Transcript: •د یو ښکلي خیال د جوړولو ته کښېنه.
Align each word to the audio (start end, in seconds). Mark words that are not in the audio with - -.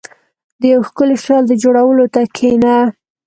•د 0.59 0.61
یو 0.73 0.81
ښکلي 0.89 1.15
خیال 1.23 1.43
د 1.47 1.53
جوړولو 1.63 2.05
ته 2.13 2.21
کښېنه. 2.35 2.75